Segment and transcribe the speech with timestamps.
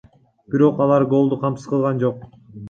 [0.55, 2.27] Бирок алар голду камсыз кылган жок.